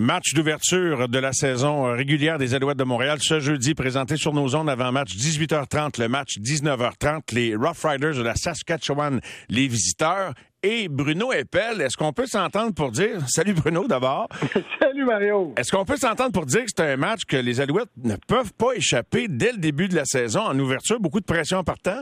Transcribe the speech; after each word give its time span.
Match 0.00 0.32
d'ouverture 0.32 1.10
de 1.10 1.18
la 1.18 1.34
saison 1.34 1.92
régulière 1.92 2.38
des 2.38 2.54
Alouettes 2.54 2.78
de 2.78 2.84
Montréal 2.84 3.18
ce 3.20 3.38
jeudi, 3.38 3.74
présenté 3.74 4.16
sur 4.16 4.32
nos 4.32 4.56
ondes 4.56 4.70
avant 4.70 4.90
match 4.90 5.14
18h30, 5.14 6.00
le 6.00 6.08
match 6.08 6.38
19h30, 6.38 7.34
les 7.34 7.54
Rough 7.54 7.84
Riders 7.84 8.14
de 8.14 8.22
la 8.22 8.34
Saskatchewan, 8.34 9.20
les 9.50 9.66
visiteurs. 9.66 10.32
Et 10.62 10.88
Bruno 10.88 11.34
Eppel, 11.34 11.82
est-ce 11.82 11.98
qu'on 11.98 12.14
peut 12.14 12.24
s'entendre 12.24 12.72
pour 12.72 12.92
dire, 12.92 13.18
salut 13.28 13.52
Bruno 13.52 13.86
d'abord. 13.86 14.26
salut 14.80 15.04
Mario. 15.04 15.52
Est-ce 15.58 15.70
qu'on 15.70 15.84
peut 15.84 15.98
s'entendre 15.98 16.32
pour 16.32 16.46
dire 16.46 16.64
que 16.64 16.70
c'est 16.74 16.92
un 16.92 16.96
match 16.96 17.26
que 17.26 17.36
les 17.36 17.60
Alouettes 17.60 17.90
ne 18.02 18.16
peuvent 18.26 18.54
pas 18.54 18.72
échapper 18.72 19.28
dès 19.28 19.52
le 19.52 19.58
début 19.58 19.88
de 19.88 19.96
la 19.96 20.06
saison 20.06 20.40
en 20.40 20.58
ouverture, 20.58 20.98
beaucoup 20.98 21.20
de 21.20 21.26
pression 21.26 21.58
en 21.58 21.64
partant? 21.64 22.00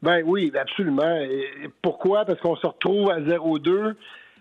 Ben 0.00 0.22
oui, 0.24 0.50
absolument. 0.58 1.20
Et 1.20 1.68
pourquoi? 1.82 2.24
Parce 2.24 2.40
qu'on 2.40 2.56
se 2.56 2.66
retrouve 2.66 3.10
à 3.10 3.20
0-2 3.20 3.94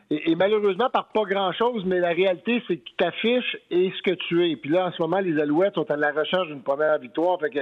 et, 0.09 0.35
malheureusement, 0.35 0.89
par 0.89 1.09
pas 1.09 1.23
grand-chose, 1.23 1.83
mais 1.85 1.99
la 1.99 2.09
réalité, 2.09 2.63
c'est 2.67 2.77
que 2.77 2.83
tu 2.83 2.95
t'affiches 2.95 3.57
et 3.69 3.91
ce 3.91 4.01
que 4.09 4.15
tu 4.15 4.49
es. 4.49 4.55
Puis 4.55 4.69
là, 4.69 4.87
en 4.87 4.91
ce 4.91 5.01
moment, 5.01 5.19
les 5.19 5.37
Alouettes 5.39 5.75
sont 5.75 5.89
à 5.91 5.97
la 5.97 6.11
recherche 6.11 6.47
d'une 6.47 6.61
première 6.61 6.97
victoire. 6.97 7.37
Fait 7.41 7.49
que 7.49 7.59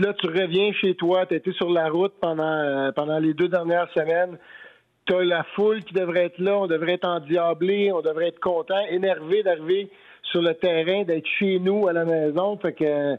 là, 0.00 0.14
tu 0.14 0.26
reviens 0.28 0.72
chez 0.72 0.94
toi, 0.94 1.26
tu 1.26 1.34
été 1.34 1.52
sur 1.52 1.70
la 1.70 1.90
route 1.90 2.14
pendant, 2.22 2.42
euh, 2.42 2.90
pendant 2.92 3.18
les 3.18 3.34
deux 3.34 3.48
dernières 3.48 3.90
semaines. 3.92 4.38
Tu 5.04 5.14
as 5.14 5.24
la 5.24 5.44
foule 5.54 5.84
qui 5.84 5.92
devrait 5.92 6.26
être 6.26 6.38
là, 6.38 6.58
on 6.58 6.66
devrait 6.66 6.94
être 6.94 7.08
endiablé, 7.08 7.92
on 7.92 8.00
devrait 8.00 8.28
être 8.28 8.40
content, 8.40 8.80
énervé 8.90 9.42
d'arriver 9.42 9.90
sur 10.22 10.40
le 10.40 10.54
terrain, 10.54 11.04
d'être 11.04 11.26
chez 11.38 11.58
nous 11.58 11.86
à 11.86 11.92
la 11.92 12.06
maison. 12.06 12.56
Fait 12.58 12.72
que 12.72 13.18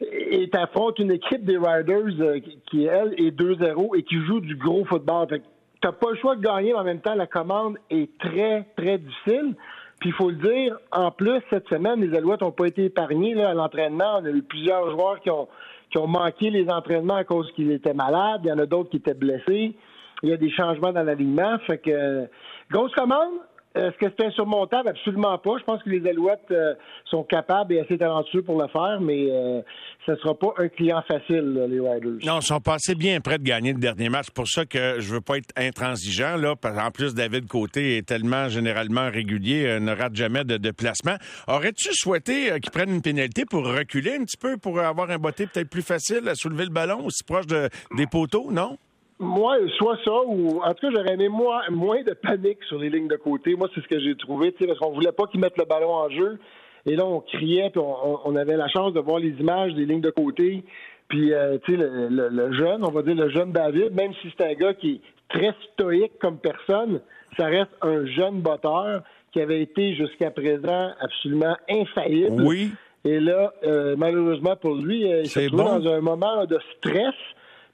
et 0.00 0.48
t'affrontes 0.50 0.98
une 0.98 1.12
équipe 1.12 1.44
des 1.44 1.56
Riders 1.56 2.20
euh, 2.20 2.40
qui, 2.70 2.84
elle, 2.84 3.14
est 3.16 3.30
2-0 3.30 3.96
et 3.96 4.02
qui 4.02 4.16
joue 4.26 4.40
du 4.40 4.56
gros 4.56 4.84
football. 4.84 5.28
Fait 5.28 5.42
t'as 5.84 5.92
pas 5.92 6.12
le 6.12 6.16
choix 6.16 6.34
de 6.34 6.40
gagner, 6.40 6.72
mais 6.72 6.78
en 6.78 6.84
même 6.84 7.00
temps, 7.02 7.14
la 7.14 7.26
commande 7.26 7.76
est 7.90 8.16
très, 8.18 8.64
très 8.74 8.96
difficile. 8.96 9.54
Puis 10.00 10.08
il 10.08 10.12
faut 10.14 10.30
le 10.30 10.36
dire, 10.36 10.78
en 10.90 11.10
plus, 11.10 11.42
cette 11.50 11.68
semaine, 11.68 12.00
les 12.00 12.16
Alouettes 12.16 12.40
n'ont 12.40 12.52
pas 12.52 12.66
été 12.66 12.86
épargnés 12.86 13.34
là, 13.34 13.50
à 13.50 13.54
l'entraînement. 13.54 14.18
On 14.20 14.24
a 14.24 14.30
eu 14.30 14.42
plusieurs 14.42 14.90
joueurs 14.92 15.20
qui 15.20 15.28
ont, 15.28 15.46
qui 15.90 15.98
ont 15.98 16.06
manqué 16.06 16.48
les 16.48 16.70
entraînements 16.70 17.16
à 17.16 17.24
cause 17.24 17.52
qu'ils 17.52 17.70
étaient 17.70 17.92
malades. 17.92 18.40
Il 18.44 18.48
y 18.48 18.52
en 18.52 18.58
a 18.60 18.64
d'autres 18.64 18.88
qui 18.88 18.96
étaient 18.96 19.12
blessés. 19.12 19.76
Il 20.22 20.30
y 20.30 20.32
a 20.32 20.38
des 20.38 20.50
changements 20.50 20.90
dans 20.90 21.02
l'alignement. 21.02 21.58
Fait 21.66 21.76
que 21.76 22.28
grosse 22.70 22.94
commande, 22.94 23.34
est-ce 23.74 23.96
que 23.98 24.06
c'est 24.16 24.26
insurmontable? 24.26 24.90
Absolument 24.90 25.36
pas. 25.38 25.58
Je 25.58 25.64
pense 25.64 25.82
que 25.82 25.90
les 25.90 26.08
Alouettes 26.08 26.46
euh, 26.52 26.74
sont 27.06 27.24
capables 27.24 27.74
et 27.74 27.80
assez 27.80 27.98
talentueux 27.98 28.42
pour 28.42 28.60
le 28.60 28.68
faire, 28.68 29.00
mais 29.00 29.26
euh, 29.30 29.62
ce 30.06 30.12
ne 30.12 30.16
sera 30.16 30.34
pas 30.34 30.54
un 30.58 30.68
client 30.68 31.02
facile, 31.08 31.66
les 31.68 31.80
Riders. 31.80 32.24
Non, 32.24 32.38
ils 32.38 32.46
sont 32.46 32.60
passés 32.60 32.94
bien 32.94 33.20
près 33.20 33.38
de 33.38 33.42
gagner 33.42 33.72
le 33.72 33.80
dernier 33.80 34.08
match. 34.08 34.26
C'est 34.26 34.34
pour 34.34 34.46
ça 34.46 34.64
que 34.64 35.00
je 35.00 35.12
veux 35.12 35.20
pas 35.20 35.38
être 35.38 35.52
intransigeant. 35.56 36.36
Là, 36.36 36.54
en 36.62 36.90
plus, 36.92 37.14
David 37.14 37.48
Côté 37.48 37.96
est 37.96 38.06
tellement 38.06 38.48
généralement 38.48 39.10
régulier, 39.10 39.66
euh, 39.66 39.80
ne 39.80 39.92
rate 39.92 40.14
jamais 40.14 40.44
de, 40.44 40.70
placement. 40.70 41.16
Aurais-tu 41.48 41.90
souhaité 41.92 42.50
qu'ils 42.60 42.70
prennent 42.70 42.94
une 42.94 43.02
pénalité 43.02 43.44
pour 43.44 43.66
reculer 43.66 44.14
un 44.14 44.24
petit 44.24 44.36
peu, 44.36 44.56
pour 44.56 44.78
avoir 44.80 45.10
un 45.10 45.18
botté 45.18 45.46
peut-être 45.46 45.68
plus 45.68 45.82
facile 45.82 46.28
à 46.28 46.34
soulever 46.34 46.64
le 46.64 46.70
ballon, 46.70 47.06
aussi 47.06 47.22
proche 47.24 47.46
de, 47.46 47.68
des 47.96 48.06
poteaux, 48.06 48.50
non? 48.50 48.76
Moi, 49.18 49.58
soit 49.78 49.98
ça, 50.04 50.12
ou 50.26 50.60
en 50.60 50.74
tout 50.74 50.86
cas, 50.86 50.92
j'aurais 50.94 51.14
aimé 51.14 51.28
moins, 51.28 51.62
moins 51.70 52.02
de 52.02 52.12
panique 52.12 52.62
sur 52.64 52.78
les 52.78 52.90
lignes 52.90 53.08
de 53.08 53.16
côté. 53.16 53.54
Moi, 53.54 53.68
c'est 53.74 53.80
ce 53.80 53.88
que 53.88 54.00
j'ai 54.00 54.16
trouvé, 54.16 54.50
parce 54.50 54.78
qu'on 54.78 54.92
voulait 54.92 55.12
pas 55.12 55.26
qu'ils 55.26 55.40
mettent 55.40 55.58
le 55.58 55.64
ballon 55.64 55.92
en 55.92 56.10
jeu. 56.10 56.38
Et 56.86 56.96
là, 56.96 57.06
on 57.06 57.20
criait, 57.20 57.70
puis 57.70 57.80
on, 57.80 58.36
avait 58.36 58.56
la 58.56 58.68
chance 58.68 58.92
de 58.92 59.00
voir 59.00 59.18
les 59.18 59.30
images 59.40 59.72
des 59.74 59.86
lignes 59.86 60.00
de 60.00 60.10
côté. 60.10 60.64
Puis, 61.08 61.32
euh, 61.32 61.58
tu 61.64 61.72
sais, 61.72 61.78
le, 61.78 62.52
jeune, 62.52 62.84
on 62.84 62.90
va 62.90 63.02
dire 63.02 63.14
le 63.14 63.30
jeune 63.30 63.52
David, 63.52 63.94
même 63.94 64.12
si 64.20 64.32
c'est 64.36 64.44
un 64.44 64.54
gars 64.54 64.74
qui 64.74 64.94
est 64.94 65.00
très 65.28 65.54
stoïque 65.72 66.18
comme 66.18 66.38
personne, 66.38 67.00
ça 67.38 67.46
reste 67.46 67.70
un 67.82 68.04
jeune 68.06 68.40
botteur 68.40 69.02
qui 69.32 69.40
avait 69.40 69.62
été 69.62 69.94
jusqu'à 69.94 70.30
présent 70.30 70.90
absolument 71.00 71.56
infaillible. 71.70 72.42
Oui. 72.42 72.70
Et 73.04 73.20
là, 73.20 73.52
euh, 73.64 73.96
malheureusement 73.98 74.56
pour 74.56 74.74
lui, 74.74 75.10
euh, 75.10 75.22
il 75.22 75.28
s'est 75.28 75.48
trouvé 75.48 75.64
dans 75.64 75.86
un 75.88 76.00
moment 76.00 76.46
de 76.46 76.58
stress 76.76 77.14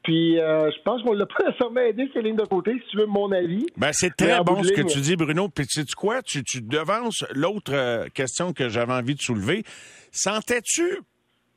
puis 0.03 0.39
euh, 0.39 0.71
je 0.71 0.83
pense 0.83 1.03
qu'on 1.03 1.13
l'a 1.13 1.27
pas 1.27 1.45
nécessairement 1.47 1.81
aidé, 1.81 2.11
ces 2.13 2.23
lignes 2.23 2.37
de 2.37 2.45
côté, 2.45 2.73
si 2.73 2.91
tu 2.91 2.97
veux 2.99 3.07
mon 3.07 3.31
avis. 3.33 3.67
Ben, 3.77 3.91
c'est 3.93 4.15
très 4.17 4.43
bon 4.43 4.63
ce 4.63 4.73
que 4.73 4.83
tu 4.83 5.01
dis, 5.01 5.17
Bruno. 5.17 5.49
Puis 5.49 5.67
tu 5.67 5.81
sais 5.81 5.87
quoi? 5.97 6.23
Tu, 6.23 6.43
tu 6.43 6.63
devances 6.63 7.25
l'autre 7.35 7.73
euh, 7.75 8.07
question 8.15 8.53
que 8.53 8.69
j'avais 8.69 8.93
envie 8.93 9.15
de 9.15 9.21
soulever. 9.21 9.65
Sentais-tu 10.13 11.01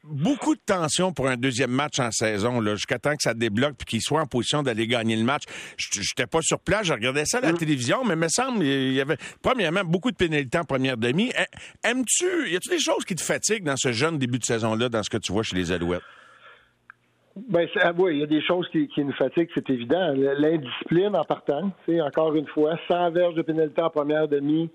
beaucoup 0.03 0.53
de 0.53 0.61
tension 0.65 1.13
pour 1.13 1.29
un 1.29 1.37
deuxième 1.37 1.71
match 1.71 1.99
en 1.99 2.11
saison, 2.11 2.59
là, 2.59 2.75
jusqu'à 2.75 2.99
temps 2.99 3.15
que 3.15 3.23
ça 3.23 3.33
débloque 3.33 3.75
puis 3.77 3.85
qu'il 3.85 4.01
soit 4.01 4.21
en 4.21 4.25
position 4.25 4.61
d'aller 4.61 4.85
gagner 4.85 5.15
le 5.15 5.23
match? 5.23 5.43
Je 5.77 5.99
n'étais 5.99 6.27
pas 6.27 6.41
sur 6.41 6.59
place, 6.59 6.87
je 6.87 6.93
regardais 6.93 7.25
ça 7.25 7.37
à 7.37 7.41
la 7.41 7.53
mm. 7.53 7.57
télévision, 7.57 8.03
mais 8.03 8.15
il 8.15 8.19
me 8.19 8.27
semble 8.27 8.63
il 8.65 8.93
y 8.93 9.01
avait 9.01 9.17
premièrement 9.41 9.85
beaucoup 9.85 10.11
de 10.11 10.17
pénalités 10.17 10.57
en 10.57 10.65
première 10.65 10.97
demi. 10.97 11.31
Aimes-tu, 11.83 12.51
y 12.51 12.55
a-tu 12.57 12.69
des 12.69 12.79
choses 12.79 13.05
qui 13.05 13.15
te 13.15 13.23
fatiguent 13.23 13.63
dans 13.63 13.77
ce 13.77 13.93
jeune 13.93 14.17
début 14.17 14.39
de 14.39 14.45
saison-là, 14.45 14.89
dans 14.89 15.03
ce 15.03 15.09
que 15.09 15.17
tu 15.17 15.31
vois 15.31 15.43
chez 15.43 15.55
les 15.55 15.71
Alouettes? 15.71 16.03
Ben, 17.35 17.67
ah 17.81 17.91
oui, 17.97 18.15
il 18.15 18.19
y 18.19 18.23
a 18.23 18.27
des 18.27 18.41
choses 18.41 18.67
qui, 18.69 18.87
qui 18.89 19.03
nous 19.03 19.13
fatiguent, 19.13 19.49
c'est 19.55 19.69
évident. 19.69 20.13
L'indiscipline 20.15 21.15
en 21.15 21.23
partant, 21.23 21.71
c'est 21.85 21.99
encore 21.99 22.35
une 22.35 22.45
fois, 22.47 22.77
sans 22.87 23.09
verge 23.09 23.33
de 23.33 23.41
pénalité 23.41 23.81
en 23.81 23.89
première 23.89 24.27
demi, 24.27 24.69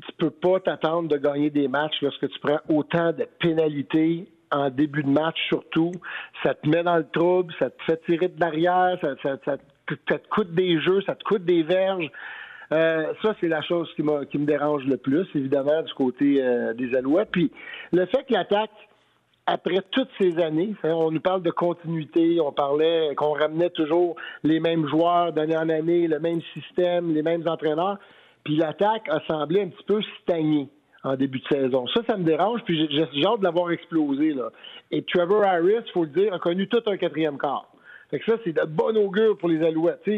tu 0.00 0.12
peux 0.18 0.30
pas 0.30 0.58
t'attendre 0.58 1.08
de 1.08 1.16
gagner 1.16 1.50
des 1.50 1.68
matchs 1.68 2.00
lorsque 2.02 2.28
tu 2.28 2.38
prends 2.40 2.60
autant 2.68 3.12
de 3.12 3.26
pénalités 3.38 4.26
en 4.50 4.70
début 4.70 5.02
de 5.02 5.08
match 5.08 5.38
surtout. 5.48 5.92
Ça 6.42 6.54
te 6.54 6.68
met 6.68 6.82
dans 6.82 6.96
le 6.96 7.06
trouble, 7.08 7.54
ça 7.58 7.70
te 7.70 7.82
fait 7.84 8.00
tirer 8.06 8.28
de 8.28 8.40
l'arrière, 8.40 8.98
ça, 9.00 9.14
ça, 9.22 9.36
ça, 9.44 9.56
te 10.18 10.28
coûte 10.28 10.52
des 10.54 10.80
jeux, 10.80 11.02
ça 11.02 11.14
te 11.14 11.22
coûte 11.22 11.44
des 11.44 11.62
verges. 11.62 12.10
Euh, 12.72 13.12
ça, 13.22 13.34
c'est 13.40 13.48
la 13.48 13.62
chose 13.62 13.88
qui, 13.94 14.02
qui 14.30 14.38
me 14.38 14.46
dérange 14.46 14.84
le 14.86 14.96
plus, 14.96 15.26
évidemment, 15.34 15.82
du 15.82 15.92
côté 15.94 16.42
euh, 16.42 16.72
des 16.72 16.94
Alouettes. 16.96 17.30
Puis 17.30 17.52
le 17.92 18.06
fait 18.06 18.24
que 18.24 18.32
l'attaque 18.32 18.70
après 19.46 19.80
toutes 19.90 20.08
ces 20.20 20.38
années, 20.38 20.74
on 20.84 21.10
nous 21.10 21.20
parle 21.20 21.42
de 21.42 21.50
continuité, 21.50 22.40
on 22.40 22.52
parlait 22.52 23.14
qu'on 23.16 23.32
ramenait 23.32 23.70
toujours 23.70 24.16
les 24.44 24.60
mêmes 24.60 24.86
joueurs 24.88 25.32
d'année 25.32 25.56
en 25.56 25.68
année, 25.68 26.06
le 26.06 26.20
même 26.20 26.40
système, 26.54 27.12
les 27.12 27.22
mêmes 27.22 27.46
entraîneurs, 27.48 27.98
puis 28.44 28.56
l'attaque 28.56 29.08
a 29.08 29.20
semblé 29.26 29.62
un 29.62 29.68
petit 29.68 29.84
peu 29.84 30.00
stagner 30.20 30.68
en 31.04 31.16
début 31.16 31.40
de 31.40 31.56
saison. 31.56 31.86
Ça, 31.88 32.02
ça 32.08 32.16
me 32.16 32.22
dérange, 32.22 32.60
puis 32.64 32.88
j'ai 32.90 33.26
hâte 33.26 33.40
de 33.40 33.44
l'avoir 33.44 33.72
explosé. 33.72 34.32
Là. 34.32 34.50
Et 34.92 35.02
Trevor 35.02 35.42
Harris, 35.42 35.82
faut 35.92 36.04
le 36.04 36.10
dire, 36.10 36.32
a 36.32 36.38
connu 36.38 36.68
tout 36.68 36.82
un 36.86 36.96
quatrième 36.96 37.38
quart. 37.38 37.68
Fait 38.10 38.20
que 38.20 38.30
ça, 38.30 38.38
c'est 38.44 38.52
de 38.52 38.64
bon 38.66 38.96
augure 38.96 39.36
pour 39.38 39.48
les 39.48 39.64
Alouettes. 39.64 40.08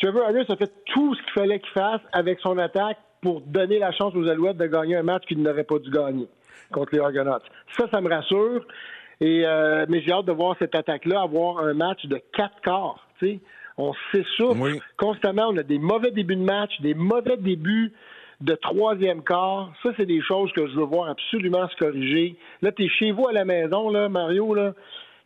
Trevor 0.00 0.22
Harris 0.22 0.46
a 0.48 0.56
fait 0.56 0.72
tout 0.86 1.14
ce 1.14 1.22
qu'il 1.22 1.32
fallait 1.32 1.60
qu'il 1.60 1.72
fasse 1.72 2.00
avec 2.12 2.40
son 2.40 2.56
attaque 2.56 2.98
pour 3.20 3.42
donner 3.42 3.78
la 3.78 3.92
chance 3.92 4.14
aux 4.14 4.26
Alouettes 4.28 4.56
de 4.56 4.66
gagner 4.66 4.96
un 4.96 5.02
match 5.02 5.24
qu'ils 5.26 5.42
n'auraient 5.42 5.64
pas 5.64 5.78
dû 5.78 5.90
gagner 5.90 6.28
contre 6.72 6.94
les 6.94 7.00
Argonauts. 7.00 7.38
Ça, 7.76 7.86
ça 7.92 8.00
me 8.00 8.08
rassure. 8.08 8.64
Et, 9.20 9.46
euh, 9.46 9.86
mais 9.88 10.02
j'ai 10.02 10.12
hâte 10.12 10.26
de 10.26 10.32
voir 10.32 10.56
cette 10.58 10.74
attaque-là 10.74 11.22
avoir 11.22 11.58
un 11.58 11.74
match 11.74 12.04
de 12.06 12.20
quatre 12.32 12.60
quarts. 12.62 13.06
sais. 13.20 13.40
On 13.78 13.92
s'essouffle 14.12 14.80
constamment. 14.96 15.48
On 15.48 15.56
a 15.56 15.62
des 15.62 15.78
mauvais 15.78 16.10
débuts 16.10 16.36
de 16.36 16.42
match, 16.42 16.80
des 16.80 16.94
mauvais 16.94 17.36
débuts 17.36 17.92
de 18.40 18.54
troisième 18.54 19.22
quart. 19.22 19.72
Ça, 19.82 19.90
c'est 19.96 20.06
des 20.06 20.22
choses 20.22 20.52
que 20.52 20.66
je 20.66 20.74
veux 20.74 20.84
voir 20.84 21.10
absolument 21.10 21.68
se 21.68 21.76
corriger. 21.76 22.36
Là, 22.62 22.72
tu 22.72 22.84
es 22.84 22.88
chez 22.88 23.12
vous 23.12 23.26
à 23.28 23.32
la 23.32 23.44
maison, 23.44 23.90
là, 23.90 24.08
Mario. 24.08 24.54
Là. 24.54 24.72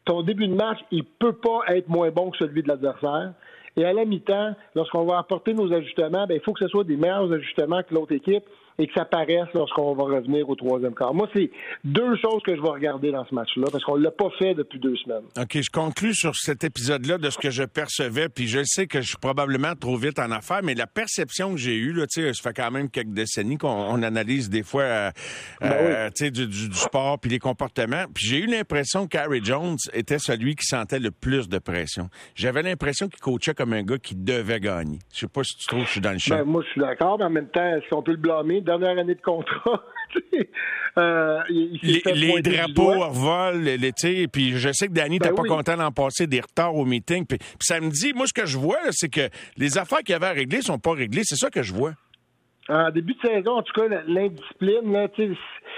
Ton 0.05 0.23
début 0.23 0.49
de 0.49 0.55
match, 0.55 0.79
il 0.91 1.05
peut 1.05 1.33
pas 1.33 1.61
être 1.69 1.89
moins 1.89 2.11
bon 2.11 2.31
que 2.31 2.39
celui 2.39 2.63
de 2.63 2.69
l'adversaire. 2.69 3.33
Et 3.77 3.85
à 3.85 3.93
la 3.93 4.05
mi-temps, 4.05 4.55
lorsqu'on 4.75 5.05
va 5.05 5.19
apporter 5.19 5.55
nos 5.55 5.73
ajustements, 5.73 6.27
ben, 6.27 6.35
il 6.35 6.41
faut 6.41 6.53
que 6.53 6.65
ce 6.65 6.69
soit 6.69 6.85
des 6.85 6.97
meilleurs 6.97 7.33
ajustements 7.33 7.83
que 7.83 7.95
l'autre 7.95 8.13
équipe 8.13 8.45
et 8.81 8.87
que 8.87 8.95
ça 8.95 9.05
paraisse 9.05 9.49
lorsqu'on 9.55 9.95
va 9.95 10.05
revenir 10.05 10.49
au 10.49 10.55
troisième 10.55 10.95
quart. 10.95 11.13
Moi, 11.13 11.29
c'est 11.35 11.51
deux 11.85 12.17
choses 12.17 12.43
que 12.43 12.57
je 12.57 12.63
vais 12.63 12.69
regarder 12.69 13.13
dans 13.13 13.27
ce 13.27 13.35
match-là, 13.35 13.67
parce 13.71 13.85
qu'on 13.85 13.99
ne 13.99 14.03
l'a 14.03 14.11
pas 14.11 14.31
fait 14.39 14.55
depuis 14.55 14.79
deux 14.79 14.97
semaines. 14.97 15.25
OK, 15.39 15.61
je 15.61 15.71
conclus 15.71 16.15
sur 16.15 16.35
cet 16.35 16.65
épisode-là 16.65 17.19
de 17.19 17.29
ce 17.29 17.37
que 17.37 17.51
je 17.51 17.63
percevais, 17.63 18.31
puis 18.31 18.49
je 18.49 18.65
sais 18.65 18.87
que 18.87 19.03
je 19.03 19.09
suis 19.09 19.19
probablement 19.19 19.75
trop 19.75 19.97
vite 19.97 20.19
en 20.19 20.31
affaires, 20.31 20.63
mais 20.65 20.75
la 20.75 20.87
perception 20.87 21.53
que 21.53 21.59
j'ai 21.59 21.77
eue, 21.77 21.93
là, 21.93 22.07
ça 22.09 22.23
fait 22.43 22.55
quand 22.55 22.71
même 22.71 22.89
quelques 22.89 23.13
décennies 23.13 23.59
qu'on 23.59 24.03
analyse 24.03 24.49
des 24.49 24.63
fois 24.63 24.83
euh, 24.83 25.11
ben 25.60 25.72
euh, 25.72 26.10
du, 26.19 26.47
du, 26.47 26.72
sport 26.72 27.19
puis 27.19 27.31
les 27.31 27.39
comportements, 27.39 28.04
puis 28.15 28.27
j'ai 28.27 28.39
eu 28.39 28.47
l'impression 28.47 29.07
que 29.07 29.19
Harry 29.19 29.41
Jones 29.45 29.77
était 29.93 30.19
celui 30.19 30.57
qui 30.57 30.65
sentait 30.65 30.99
le 30.99 31.10
plus 31.10 31.51
de 31.51 31.59
pression. 31.59 32.09
J'avais 32.34 32.63
l'impression 32.63 33.09
qu'il 33.09 33.21
coachait 33.21 33.53
comme 33.53 33.75
un 33.75 33.83
gars 33.83 33.99
qui 33.99 34.15
devait 34.15 34.60
gagner. 34.60 35.01
Je 35.13 35.21
sais 35.21 35.28
pas 35.28 35.45
si 35.45 35.57
tu 35.59 35.66
trouves 35.66 35.81
que 35.81 35.87
je 35.87 35.93
suis 35.93 36.01
dans 36.01 36.13
le 36.13 36.19
champ. 36.19 36.37
Ben, 36.37 36.45
moi, 36.45 36.63
je 36.65 36.71
suis 36.71 36.81
d'accord, 36.81 37.19
mais 37.19 37.25
en 37.27 37.31
même 37.31 37.49
temps, 37.49 37.77
est-ce 37.77 37.89
qu'on 37.91 38.03
peut 38.03 38.13
le 38.13 38.16
blâmer? 38.16 38.63
Dernière 38.78 38.99
année 38.99 39.15
de 39.15 39.21
contrat. 39.21 39.83
euh, 40.99 41.41
les, 41.49 42.43
drapeaux 42.43 42.99
revolent, 42.99 43.69
et 43.69 44.28
puis 44.28 44.53
je 44.53 44.72
sais 44.72 44.89
que 44.89 44.93
Danny 44.93 45.17
n'était 45.17 45.31
ben 45.31 45.37
pas 45.37 45.43
content 45.43 45.77
d'en 45.77 45.91
passer 45.91 46.27
des 46.27 46.41
retards 46.41 46.75
au 46.75 46.84
meeting. 46.84 47.27
Puis, 47.27 47.39
ça 47.61 47.81
me 47.81 47.91
dit, 47.91 48.13
moi, 48.13 48.27
ce 48.27 48.33
que 48.33 48.47
je 48.47 48.59
vois, 48.59 48.78
c'est 48.91 49.09
que 49.09 49.28
les 49.57 49.78
affaires 49.78 49.99
qu'il 49.99 50.13
y 50.13 50.17
avait 50.17 50.27
à 50.27 50.33
régler 50.33 50.63
sont 50.63 50.78
pas 50.78 50.93
réglées. 50.93 51.22
C'est 51.25 51.37
ça 51.37 51.51
que 51.51 51.63
je 51.63 51.72
vois. 51.72 51.93
En 52.69 52.91
début 52.91 53.15
de 53.15 53.28
saison, 53.28 53.57
en 53.57 53.63
tout 53.63 53.72
cas, 53.72 53.89
l'indiscipline 54.07 55.09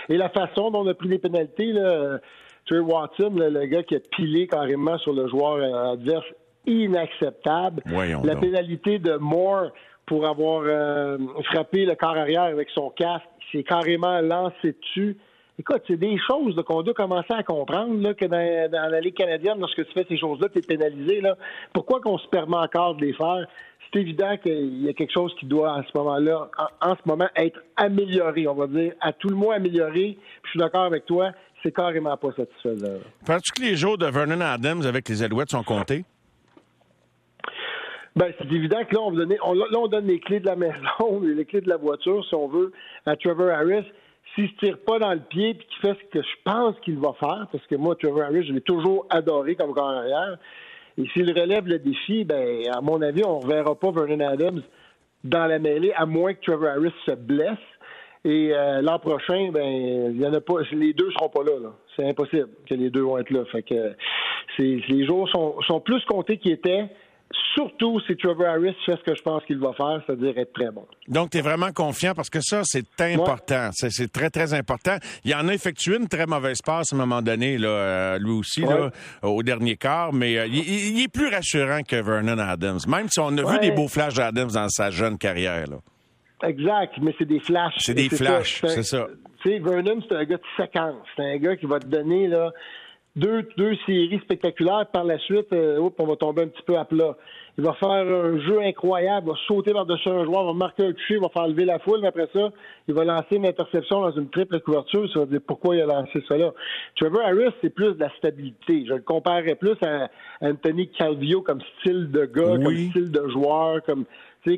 et 0.08 0.16
la 0.16 0.28
façon 0.28 0.70
dont 0.70 0.84
on 0.84 0.88
a 0.88 0.94
pris 0.94 1.08
les 1.08 1.18
pénalités, 1.18 1.72
là, 1.72 2.18
Trey 2.66 2.80
Watson, 2.80 3.32
le 3.34 3.66
gars 3.66 3.82
qui 3.82 3.96
a 3.96 4.00
pilé 4.16 4.46
carrément 4.46 4.98
sur 4.98 5.12
le 5.12 5.28
joueur 5.28 5.92
adverse, 5.92 6.26
inacceptable. 6.66 7.82
la 8.24 8.36
pénalité 8.36 8.98
de 8.98 9.16
Moore 9.16 9.70
pour 10.06 10.26
avoir 10.26 10.62
euh, 10.64 11.18
frappé 11.44 11.84
le 11.84 11.94
corps 11.94 12.16
arrière 12.16 12.42
avec 12.42 12.68
son 12.70 12.90
casque, 12.90 13.24
c'est 13.50 13.62
carrément 13.62 14.20
lancé 14.20 14.74
dessus. 14.80 15.16
Écoute, 15.58 15.82
c'est 15.86 15.98
des 15.98 16.18
choses 16.26 16.60
qu'on 16.66 16.82
doit 16.82 16.94
commencer 16.94 17.32
à 17.32 17.42
comprendre 17.42 18.00
là, 18.00 18.14
que 18.14 18.24
dans, 18.24 18.90
la 18.90 19.00
Ligue 19.00 19.14
canadienne, 19.14 19.60
lorsque 19.60 19.86
tu 19.86 19.92
fais 19.92 20.04
ces 20.08 20.16
choses-là, 20.16 20.48
tu 20.48 20.58
es 20.58 20.62
pénalisé. 20.62 21.20
Là. 21.20 21.36
Pourquoi 21.74 22.00
qu'on 22.00 22.18
se 22.18 22.26
permet 22.28 22.56
encore 22.56 22.96
de 22.96 23.04
les 23.04 23.12
faire? 23.12 23.46
C'est 23.92 24.00
évident 24.00 24.36
qu'il 24.38 24.82
y 24.82 24.88
a 24.88 24.94
quelque 24.94 25.12
chose 25.12 25.34
qui 25.38 25.44
doit, 25.44 25.74
à 25.74 25.82
ce 25.82 25.96
moment-là, 25.98 26.50
en, 26.80 26.94
ce 26.94 27.00
moment, 27.04 27.28
être 27.36 27.60
amélioré, 27.76 28.48
on 28.48 28.54
va 28.54 28.66
dire, 28.66 28.94
à 29.00 29.12
tout 29.12 29.28
le 29.28 29.36
moins 29.36 29.56
amélioré. 29.56 30.16
je 30.42 30.50
suis 30.50 30.58
d'accord 30.58 30.84
avec 30.84 31.04
toi, 31.04 31.32
c'est 31.62 31.72
carrément 31.72 32.16
pas 32.16 32.32
satisfaisant. 32.34 32.98
Penses-tu 33.26 33.52
que 33.52 33.62
les 33.62 33.76
jours 33.76 33.98
de 33.98 34.06
Vernon 34.06 34.40
Adams 34.40 34.86
avec 34.86 35.08
les 35.10 35.22
Alouettes 35.22 35.50
sont 35.50 35.62
comptés? 35.62 36.04
Ben, 38.14 38.32
c'est 38.38 38.52
évident 38.52 38.84
que 38.84 38.94
là, 38.94 39.00
on, 39.00 39.50
on, 39.50 39.54
là, 39.54 39.78
on 39.78 39.88
donne 39.88 40.06
les 40.06 40.20
clés 40.20 40.40
de 40.40 40.46
la 40.46 40.56
maison, 40.56 41.20
les 41.22 41.44
clés 41.44 41.62
de 41.62 41.68
la 41.68 41.78
voiture, 41.78 42.24
si 42.26 42.34
on 42.34 42.48
veut, 42.48 42.72
à 43.06 43.16
Trevor 43.16 43.50
Harris. 43.50 43.84
S'il 44.34 44.48
se 44.48 44.54
tire 44.56 44.78
pas 44.78 44.98
dans 44.98 45.12
le 45.12 45.20
pied 45.20 45.50
et 45.50 45.56
qu'il 45.56 45.80
fait 45.82 45.94
ce 45.94 46.18
que 46.18 46.22
je 46.22 46.36
pense 46.44 46.74
qu'il 46.80 46.98
va 46.98 47.12
faire, 47.18 47.48
parce 47.52 47.66
que 47.66 47.74
moi, 47.76 47.96
Trevor 47.96 48.22
Harris, 48.22 48.46
je 48.46 48.52
l'ai 48.52 48.60
toujours 48.62 49.06
adoré 49.10 49.56
comme 49.56 49.74
corps 49.74 49.90
arrière, 49.90 50.38
et 50.98 51.06
s'il 51.08 51.28
relève 51.38 51.66
le 51.66 51.78
défi, 51.78 52.24
ben, 52.24 52.66
à 52.72 52.80
mon 52.80 53.00
avis, 53.02 53.24
on 53.24 53.38
ne 53.40 53.44
reverra 53.44 53.74
pas 53.74 53.90
Vernon 53.90 54.20
Adams 54.26 54.62
dans 55.24 55.46
la 55.46 55.58
mêlée, 55.58 55.92
à 55.94 56.06
moins 56.06 56.34
que 56.34 56.40
Trevor 56.42 56.68
Harris 56.68 56.94
se 57.06 57.12
blesse. 57.12 57.58
Et 58.24 58.52
euh, 58.54 58.82
l'an 58.82 58.98
prochain, 58.98 59.50
ben, 59.52 60.16
y 60.16 60.26
en 60.26 60.32
a 60.32 60.40
pas, 60.40 60.54
les 60.72 60.92
deux 60.92 61.10
seront 61.12 61.28
pas 61.28 61.42
là. 61.42 61.58
là. 61.60 61.72
C'est 61.96 62.08
impossible 62.08 62.48
que 62.68 62.74
les 62.74 62.88
deux 62.90 63.02
vont 63.02 63.18
être 63.18 63.30
là. 63.30 63.44
Fait 63.46 63.62
que 63.62 63.94
les 64.58 65.06
jours 65.06 65.28
sont, 65.30 65.60
sont 65.62 65.80
plus 65.80 66.04
comptés 66.04 66.38
qu'ils 66.38 66.52
étaient 66.52 66.88
surtout 67.54 68.00
si 68.06 68.16
Trevor 68.16 68.46
Harris 68.46 68.76
fait 68.84 68.96
ce 68.96 69.02
que 69.02 69.14
je 69.14 69.22
pense 69.22 69.44
qu'il 69.44 69.58
va 69.58 69.72
faire, 69.72 70.02
c'est-à-dire 70.06 70.36
être 70.38 70.52
très 70.52 70.70
bon. 70.70 70.86
Donc, 71.08 71.30
tu 71.30 71.38
es 71.38 71.40
vraiment 71.40 71.72
confiant 71.72 72.12
parce 72.14 72.30
que 72.30 72.40
ça, 72.40 72.62
c'est 72.64 73.00
important. 73.00 73.70
C'est 73.72 74.12
très, 74.12 74.30
très 74.30 74.54
important. 74.54 74.96
Il 75.24 75.34
en 75.34 75.48
a 75.48 75.54
effectué 75.54 75.96
une 75.96 76.08
très 76.08 76.26
mauvaise 76.26 76.60
passe 76.62 76.92
à 76.92 76.96
un 76.96 76.98
moment 76.98 77.22
donné, 77.22 77.58
là, 77.58 77.68
euh, 77.68 78.18
lui 78.18 78.32
aussi, 78.32 78.62
là, 78.62 78.90
au 79.22 79.42
dernier 79.42 79.76
quart, 79.76 80.12
mais 80.12 80.38
euh, 80.38 80.46
il, 80.46 81.02
est 81.02 81.12
plus 81.12 81.28
rassurant 81.28 81.82
que 81.82 81.96
Vernon 81.96 82.38
Adams, 82.38 82.80
même 82.88 83.08
si 83.08 83.20
on 83.20 83.36
a 83.36 83.52
vu 83.52 83.58
des 83.60 83.70
beaux 83.70 83.88
flashs 83.88 84.14
d'Adams 84.14 84.50
dans 84.52 84.68
sa 84.68 84.90
jeune 84.90 85.18
carrière. 85.18 85.66
Là. 85.68 85.78
Exact, 86.48 86.94
mais 87.00 87.14
c'est 87.18 87.28
des 87.28 87.40
flashs. 87.40 87.74
C'est 87.78 87.94
des 87.94 88.08
flashs, 88.08 88.62
c'est 88.66 88.82
ça. 88.82 89.06
Tu 89.42 89.50
sais, 89.50 89.58
Vernon, 89.58 90.00
c'est 90.08 90.14
un 90.14 90.24
gars 90.24 90.36
de 90.36 90.42
séquence. 90.56 91.06
C'est 91.16 91.22
un 91.22 91.36
gars 91.36 91.56
qui 91.56 91.66
va 91.66 91.78
te 91.80 91.86
donner 91.86 92.28
là, 92.28 92.50
deux, 93.16 93.42
deux 93.56 93.76
séries 93.86 94.20
spectaculaires. 94.24 94.86
Par 94.92 95.04
la 95.04 95.18
suite, 95.18 95.52
euh, 95.52 95.88
on 95.98 96.06
va 96.06 96.16
tomber 96.16 96.42
un 96.42 96.48
petit 96.48 96.62
peu 96.62 96.78
à 96.78 96.84
plat. 96.84 97.16
Il 97.58 97.64
va 97.64 97.74
faire 97.74 97.90
un 97.90 98.38
jeu 98.38 98.62
incroyable, 98.62 99.26
il 99.26 99.32
va 99.32 99.38
sauter 99.46 99.72
par-dessus 99.72 100.08
un 100.08 100.24
joueur, 100.24 100.46
va 100.46 100.54
marquer 100.54 100.86
un 100.86 100.92
toucher, 100.92 101.14
il 101.14 101.20
va 101.20 101.28
faire 101.28 101.46
lever 101.46 101.66
la 101.66 101.78
foule, 101.80 101.98
mais 102.00 102.08
après 102.08 102.26
ça, 102.32 102.48
il 102.88 102.94
va 102.94 103.04
lancer 103.04 103.36
une 103.36 103.44
interception 103.44 104.00
dans 104.00 104.12
une 104.12 104.30
triple 104.30 104.58
couverture. 104.60 105.06
Ça 105.12 105.20
va 105.20 105.26
dire 105.26 105.40
pourquoi 105.46 105.76
il 105.76 105.82
a 105.82 105.86
lancé 105.86 106.22
ça 106.26 106.38
là. 106.38 106.52
Trevor 106.96 107.20
Harris, 107.20 107.52
c'est 107.60 107.74
plus 107.74 107.92
de 107.92 108.00
la 108.00 108.08
stabilité. 108.16 108.86
Je 108.88 108.94
le 108.94 109.02
comparerais 109.02 109.54
plus 109.54 109.76
à 109.84 110.08
Anthony 110.40 110.88
Calvio 110.88 111.42
comme 111.42 111.60
style 111.78 112.10
de 112.10 112.24
gars, 112.24 112.56
comme 112.56 112.76
style 112.76 113.10
de 113.10 113.28
joueur, 113.28 113.82
comme, 113.82 114.06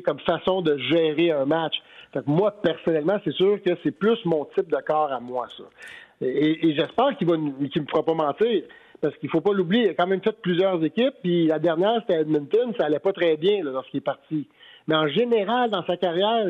comme 0.05 0.19
façon 0.19 0.61
de 0.61 0.77
gérer 0.77 1.31
un 1.31 1.45
match. 1.45 1.75
Fait 2.13 2.25
moi, 2.27 2.51
personnellement, 2.61 3.19
c'est 3.23 3.33
sûr 3.33 3.61
que 3.61 3.71
c'est 3.83 3.91
plus 3.91 4.17
mon 4.25 4.45
type 4.55 4.69
de 4.69 4.81
corps 4.85 5.11
à 5.11 5.19
moi, 5.19 5.47
ça. 5.57 5.63
Et, 6.21 6.73
j'espère 6.73 7.17
qu'il 7.17 7.27
qu'il 7.69 7.81
me 7.81 7.87
fera 7.87 8.03
pas 8.03 8.13
mentir. 8.13 8.63
Parce 9.01 9.15
qu'il 9.17 9.29
faut 9.29 9.41
pas 9.41 9.53
l'oublier, 9.53 9.83
il 9.83 9.89
a 9.89 9.93
quand 9.93 10.07
même 10.07 10.21
fait 10.21 10.35
plusieurs 10.41 10.83
équipes, 10.83 11.13
puis 11.21 11.47
la 11.47 11.59
dernière, 11.59 11.99
c'était 12.01 12.21
Edmonton, 12.21 12.73
ça 12.79 12.85
allait 12.85 12.99
pas 12.99 13.11
très 13.11 13.35
bien 13.35 13.61
lorsqu'il 13.61 13.97
est 13.97 14.01
parti. 14.01 14.47
Mais 14.87 14.95
en 14.95 15.07
général, 15.07 15.69
dans 15.69 15.85
sa 15.85 15.97
carrière, 15.97 16.45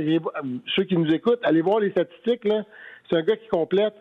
ceux 0.75 0.83
qui 0.83 0.95
nous 0.95 1.11
écoutent, 1.11 1.39
allez 1.43 1.61
voir 1.61 1.79
les 1.79 1.89
statistiques. 1.91 2.47
C'est 3.09 3.17
un 3.17 3.21
gars 3.23 3.35
qui 3.35 3.47
complète 3.47 3.95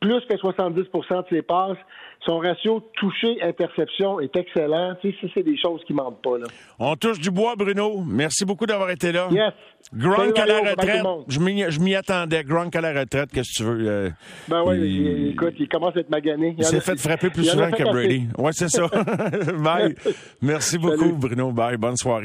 plus 0.00 0.20
que 0.28 0.34
70% 0.34 1.22
de 1.22 1.28
ses 1.28 1.42
passes. 1.42 1.78
Son 2.26 2.38
ratio 2.38 2.80
touché-interception 2.94 4.20
est 4.20 4.34
excellent. 4.36 4.96
Tu 5.00 5.12
sais, 5.12 5.30
c'est 5.34 5.42
des 5.42 5.56
choses 5.56 5.80
qui 5.86 5.94
mentent 5.94 6.20
pas. 6.20 6.36
Là. 6.38 6.46
On 6.78 6.96
touche 6.96 7.20
du 7.20 7.30
bois, 7.30 7.54
Bruno. 7.56 8.02
Merci 8.06 8.44
beaucoup 8.44 8.66
d'avoir 8.66 8.90
été 8.90 9.12
là. 9.12 9.28
Yes. 9.30 9.52
Gronk 9.94 10.38
à 10.38 10.46
la 10.46 10.58
retraite. 10.58 11.04
Je 11.28 11.80
m'y 11.80 11.94
attendais. 11.94 12.44
Gronk 12.44 12.74
à 12.74 12.80
la 12.80 13.00
retraite, 13.00 13.30
qu'est-ce 13.32 13.52
que 13.52 13.56
tu 13.56 13.64
veux? 13.64 13.88
Euh, 13.88 14.10
ben 14.48 14.62
oui, 14.66 15.30
écoute, 15.30 15.54
il 15.58 15.68
commence 15.68 15.96
à 15.96 16.00
être 16.00 16.10
magané. 16.10 16.54
Il, 16.58 16.64
s'est 16.64 16.80
fait 16.80 16.98
frapper 16.98 17.30
plus 17.30 17.44
souvent 17.44 17.70
que 17.70 17.84
Brady. 17.84 18.28
Oui, 18.36 18.50
c'est 18.52 18.68
ça. 18.68 18.86
Bye. 19.58 19.94
Merci 20.42 20.76
beaucoup, 20.78 21.12
Bruno. 21.12 21.52
Bye. 21.52 21.76
Bonne 21.76 21.96
soirée. 21.96 22.16